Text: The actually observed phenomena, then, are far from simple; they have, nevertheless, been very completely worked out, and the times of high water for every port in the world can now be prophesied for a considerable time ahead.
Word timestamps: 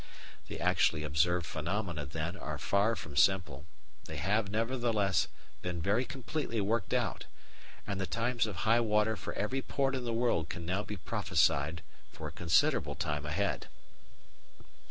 The 0.47 0.59
actually 0.59 1.03
observed 1.03 1.45
phenomena, 1.45 2.07
then, 2.07 2.35
are 2.35 2.57
far 2.57 2.95
from 2.95 3.15
simple; 3.15 3.67
they 4.05 4.17
have, 4.17 4.49
nevertheless, 4.49 5.27
been 5.61 5.79
very 5.79 6.05
completely 6.05 6.59
worked 6.59 6.91
out, 6.91 7.25
and 7.85 8.01
the 8.01 8.07
times 8.07 8.47
of 8.47 8.65
high 8.65 8.79
water 8.79 9.15
for 9.15 9.33
every 9.33 9.61
port 9.61 9.93
in 9.93 10.03
the 10.03 10.11
world 10.11 10.49
can 10.49 10.65
now 10.65 10.81
be 10.81 10.97
prophesied 10.97 11.83
for 12.11 12.27
a 12.27 12.31
considerable 12.31 12.95
time 12.95 13.27
ahead. 13.27 13.67